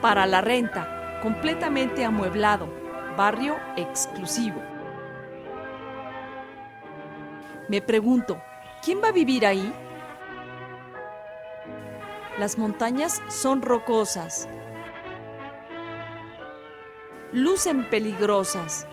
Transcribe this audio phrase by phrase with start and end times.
[0.00, 2.68] para la renta, completamente amueblado,
[3.16, 4.62] barrio exclusivo.
[7.68, 8.40] Me pregunto,
[8.82, 9.72] ¿quién va a vivir ahí?
[12.38, 14.48] Las montañas son rocosas,
[17.32, 18.86] lucen peligrosas,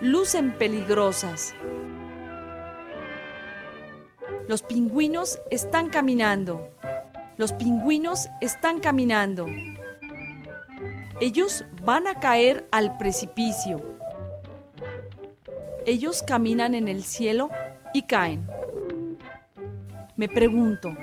[0.00, 1.54] lucen peligrosas.
[4.48, 6.70] Los pingüinos están caminando.
[7.36, 9.46] Los pingüinos están caminando.
[11.20, 13.82] Ellos van a caer al precipicio.
[15.84, 17.50] Ellos caminan en el cielo
[17.92, 18.46] y caen.
[20.16, 20.96] Me pregunto,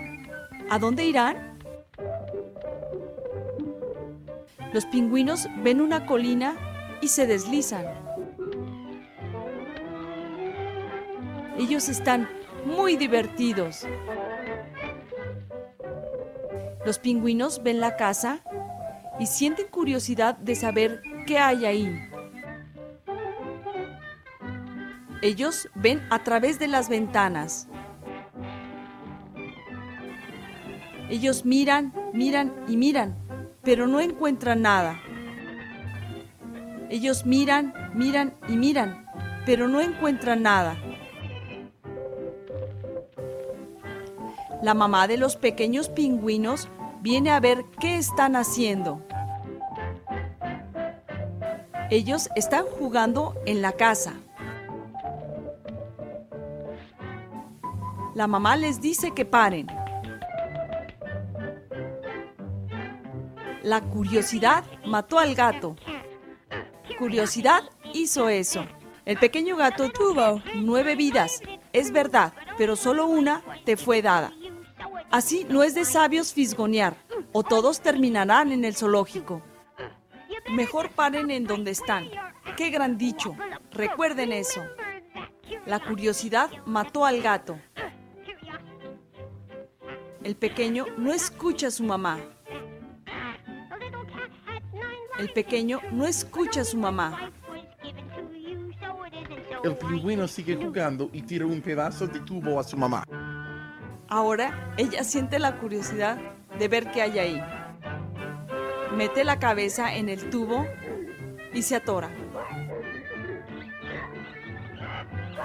[0.70, 1.58] ¿a dónde irán?
[4.74, 6.56] Los pingüinos ven una colina
[7.00, 7.86] y se deslizan.
[11.60, 12.28] Ellos están
[12.66, 13.86] muy divertidos.
[16.86, 18.42] Los pingüinos ven la casa
[19.20, 22.10] y sienten curiosidad de saber qué hay ahí.
[25.22, 27.70] Ellos ven a través de las ventanas.
[31.10, 33.16] Ellos miran, miran y miran,
[33.64, 35.00] pero no encuentran nada.
[36.90, 39.06] Ellos miran, miran y miran,
[39.46, 40.78] pero no encuentran nada.
[44.64, 46.70] La mamá de los pequeños pingüinos
[47.02, 49.02] viene a ver qué están haciendo.
[51.90, 54.14] Ellos están jugando en la casa.
[58.16, 59.68] La mamá les dice que paren.
[63.64, 65.76] La curiosidad mató al gato.
[66.98, 67.64] Curiosidad
[67.94, 68.66] hizo eso.
[69.04, 71.42] El pequeño gato tuvo nueve vidas,
[71.74, 74.32] es verdad, pero solo una te fue dada.
[75.12, 76.96] Así no es de sabios fisgonear,
[77.32, 79.42] o todos terminarán en el zoológico.
[80.50, 82.10] Mejor paren en donde están.
[82.58, 83.36] Qué gran dicho.
[83.72, 84.62] Recuerden eso.
[85.66, 87.58] La curiosidad mató al gato.
[90.24, 92.20] El pequeño no escucha a su mamá.
[95.20, 97.32] El pequeño no escucha a su mamá.
[99.64, 103.03] El pingüino sigue jugando y tira un pedazo de tubo a su mamá.
[104.14, 106.20] Ahora ella siente la curiosidad
[106.60, 107.44] de ver qué hay ahí.
[108.96, 110.68] Mete la cabeza en el tubo
[111.52, 112.12] y se atora.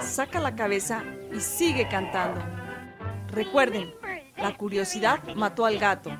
[0.00, 1.02] Saca la cabeza
[1.32, 2.42] y sigue cantando.
[3.28, 3.94] Recuerden,
[4.36, 6.10] la curiosidad mató al gato.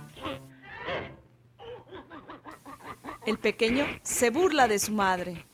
[3.27, 5.45] El pequeño se burla de su madre.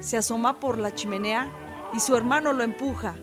[0.00, 1.63] Se asoma por la chimenea
[1.94, 3.14] y su hermano lo empuja.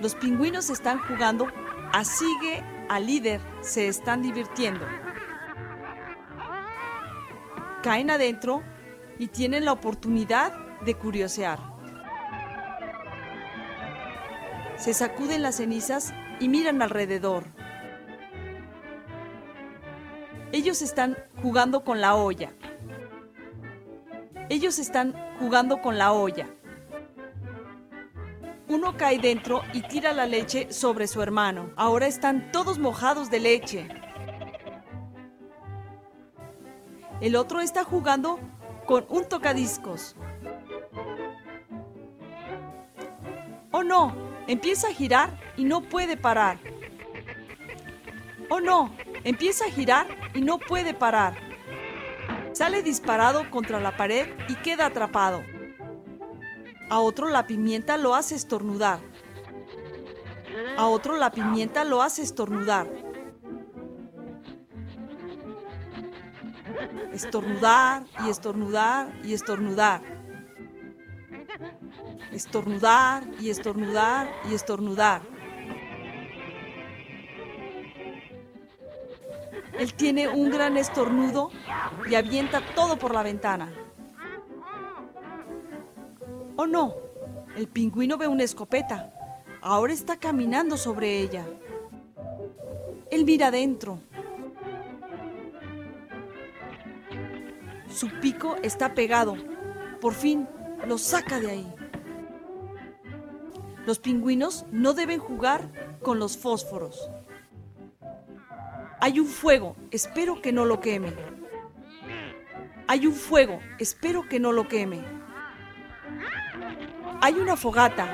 [0.00, 1.46] Los pingüinos están jugando
[1.92, 4.84] a sigue al líder, se están divirtiendo.
[7.82, 8.62] Caen adentro
[9.18, 11.60] y tienen la oportunidad de curiosear.
[14.76, 17.44] Se sacuden las cenizas y miran alrededor.
[20.50, 22.50] Ellos están jugando con la olla.
[24.52, 26.46] Ellos están jugando con la olla.
[28.68, 31.70] Uno cae dentro y tira la leche sobre su hermano.
[31.74, 33.88] Ahora están todos mojados de leche.
[37.22, 38.38] El otro está jugando
[38.84, 40.16] con un tocadiscos.
[43.70, 44.14] Oh no,
[44.48, 46.58] empieza a girar y no puede parar.
[48.50, 51.51] Oh no, empieza a girar y no puede parar.
[52.62, 55.42] Sale disparado contra la pared y queda atrapado.
[56.88, 59.00] A otro la pimienta lo hace estornudar.
[60.76, 62.88] A otro la pimienta lo hace estornudar.
[67.12, 70.00] Estornudar y estornudar y estornudar.
[72.30, 75.31] Estornudar y estornudar y estornudar.
[79.82, 81.50] Él tiene un gran estornudo
[82.08, 83.72] y avienta todo por la ventana.
[86.54, 86.94] Oh no,
[87.56, 89.12] el pingüino ve una escopeta.
[89.60, 91.44] Ahora está caminando sobre ella.
[93.10, 93.98] Él mira adentro.
[97.92, 99.34] Su pico está pegado.
[100.00, 100.46] Por fin
[100.86, 101.74] lo saca de ahí.
[103.84, 107.10] Los pingüinos no deben jugar con los fósforos.
[109.04, 111.12] Hay un fuego, espero que no lo queme.
[112.86, 115.00] Hay un fuego, espero que no lo queme.
[117.20, 118.06] Hay una fogata,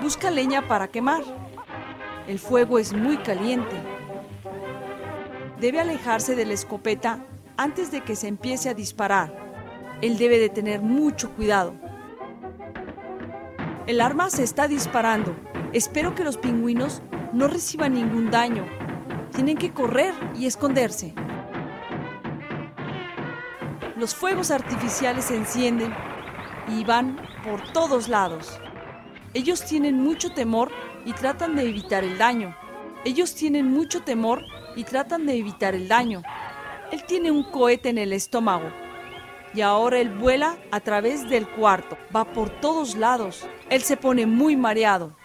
[0.00, 1.22] busca leña para quemar.
[2.26, 3.76] El fuego es muy caliente.
[5.60, 7.24] Debe alejarse de la escopeta
[7.56, 9.32] antes de que se empiece a disparar.
[10.00, 11.74] Él debe de tener mucho cuidado.
[13.86, 15.32] El arma se está disparando.
[15.72, 17.02] Espero que los pingüinos
[17.32, 18.81] no reciban ningún daño.
[19.34, 21.14] Tienen que correr y esconderse.
[23.96, 25.94] Los fuegos artificiales se encienden
[26.68, 28.60] y van por todos lados.
[29.32, 30.70] Ellos tienen mucho temor
[31.06, 32.54] y tratan de evitar el daño.
[33.04, 34.42] Ellos tienen mucho temor
[34.76, 36.22] y tratan de evitar el daño.
[36.90, 38.70] Él tiene un cohete en el estómago
[39.54, 41.96] y ahora él vuela a través del cuarto.
[42.14, 43.46] Va por todos lados.
[43.70, 45.16] Él se pone muy mareado.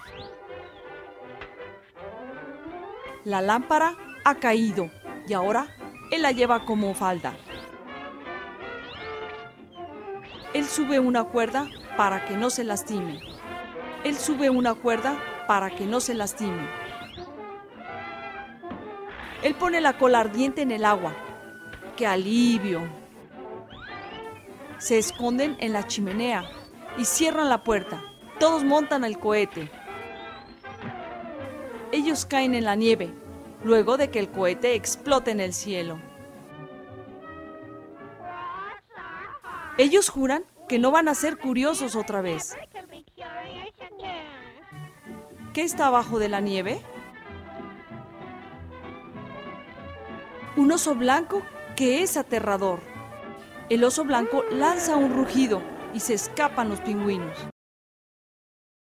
[3.28, 4.90] La lámpara ha caído
[5.28, 5.68] y ahora
[6.12, 7.34] él la lleva como falda.
[10.54, 13.20] Él sube una cuerda para que no se lastime.
[14.06, 16.70] Él sube una cuerda para que no se lastime.
[19.44, 21.14] Él pone la cola ardiente en el agua.
[21.98, 22.88] ¡Qué alivio!
[24.78, 26.46] Se esconden en la chimenea
[26.98, 28.02] y cierran la puerta.
[28.40, 29.70] Todos montan el cohete.
[32.08, 33.14] Ellos caen en la nieve
[33.66, 36.00] luego de que el cohete explote en el cielo.
[39.78, 42.56] Ellos juran que no van a ser curiosos otra vez.
[45.54, 46.82] ¿Qué está abajo de la nieve?
[50.56, 51.42] Un oso blanco
[51.76, 52.80] que es aterrador.
[53.68, 55.62] El oso blanco lanza un rugido
[55.94, 57.50] y se escapan los pingüinos.